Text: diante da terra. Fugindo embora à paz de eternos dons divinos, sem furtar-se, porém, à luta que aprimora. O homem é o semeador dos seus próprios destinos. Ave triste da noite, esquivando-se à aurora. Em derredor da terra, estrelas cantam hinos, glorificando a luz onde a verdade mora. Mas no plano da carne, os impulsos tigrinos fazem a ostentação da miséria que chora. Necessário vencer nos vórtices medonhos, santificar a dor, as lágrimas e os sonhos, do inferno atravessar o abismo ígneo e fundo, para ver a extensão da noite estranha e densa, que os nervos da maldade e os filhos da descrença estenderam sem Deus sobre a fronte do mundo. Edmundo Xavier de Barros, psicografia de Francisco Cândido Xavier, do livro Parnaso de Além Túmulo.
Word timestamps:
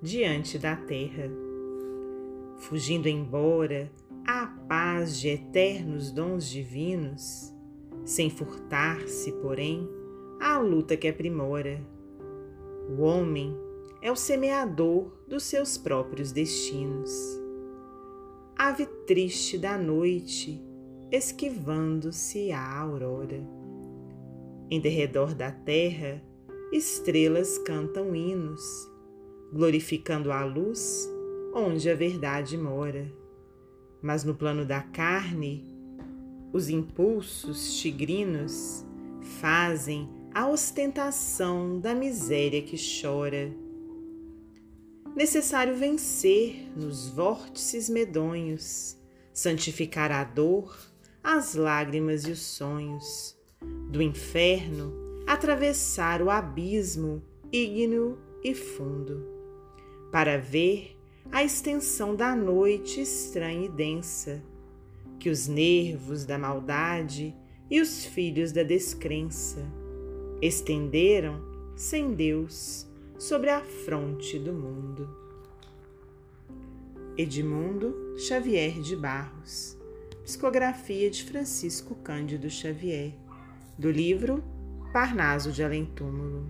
diante 0.00 0.58
da 0.58 0.76
terra. 0.76 1.30
Fugindo 2.58 3.08
embora 3.08 3.90
à 4.26 4.46
paz 4.68 5.18
de 5.18 5.28
eternos 5.28 6.12
dons 6.12 6.48
divinos, 6.48 7.52
sem 8.04 8.30
furtar-se, 8.30 9.32
porém, 9.32 9.88
à 10.40 10.58
luta 10.58 10.96
que 10.96 11.08
aprimora. 11.08 11.84
O 12.88 13.02
homem 13.02 13.56
é 14.00 14.10
o 14.10 14.16
semeador 14.16 15.12
dos 15.26 15.42
seus 15.44 15.76
próprios 15.76 16.30
destinos. 16.30 17.10
Ave 18.56 18.86
triste 19.06 19.58
da 19.58 19.76
noite, 19.76 20.64
esquivando-se 21.10 22.52
à 22.52 22.80
aurora. 22.80 23.40
Em 24.70 24.80
derredor 24.80 25.34
da 25.34 25.50
terra, 25.50 26.22
estrelas 26.72 27.56
cantam 27.58 28.14
hinos, 28.14 28.62
glorificando 29.52 30.30
a 30.30 30.44
luz 30.44 31.08
onde 31.54 31.88
a 31.90 31.94
verdade 31.94 32.56
mora. 32.56 33.10
Mas 34.02 34.24
no 34.24 34.34
plano 34.34 34.64
da 34.64 34.80
carne, 34.80 35.66
os 36.52 36.68
impulsos 36.68 37.78
tigrinos 37.78 38.84
fazem 39.40 40.08
a 40.34 40.48
ostentação 40.48 41.80
da 41.80 41.94
miséria 41.94 42.62
que 42.62 42.76
chora. 42.76 43.52
Necessário 45.16 45.74
vencer 45.74 46.70
nos 46.76 47.08
vórtices 47.08 47.88
medonhos, 47.88 48.96
santificar 49.32 50.12
a 50.12 50.22
dor, 50.22 50.78
as 51.22 51.54
lágrimas 51.54 52.24
e 52.24 52.30
os 52.30 52.40
sonhos, 52.40 53.36
do 53.90 54.00
inferno 54.00 55.08
atravessar 55.28 56.22
o 56.22 56.30
abismo 56.30 57.22
ígneo 57.52 58.18
e 58.42 58.54
fundo, 58.54 59.26
para 60.10 60.38
ver 60.38 60.96
a 61.30 61.44
extensão 61.44 62.14
da 62.14 62.34
noite 62.34 63.00
estranha 63.00 63.66
e 63.66 63.68
densa, 63.68 64.42
que 65.18 65.28
os 65.28 65.46
nervos 65.46 66.24
da 66.24 66.38
maldade 66.38 67.34
e 67.70 67.80
os 67.80 68.04
filhos 68.04 68.52
da 68.52 68.62
descrença 68.62 69.60
estenderam 70.40 71.40
sem 71.76 72.14
Deus 72.14 72.86
sobre 73.18 73.50
a 73.50 73.60
fronte 73.60 74.38
do 74.38 74.52
mundo. 74.52 75.08
Edmundo 77.16 78.16
Xavier 78.16 78.80
de 78.80 78.94
Barros, 78.94 79.76
psicografia 80.24 81.10
de 81.10 81.24
Francisco 81.24 81.96
Cândido 81.96 82.48
Xavier, 82.48 83.12
do 83.76 83.90
livro 83.90 84.42
Parnaso 84.92 85.50
de 85.50 85.62
Além 85.62 85.84
Túmulo. 85.84 86.48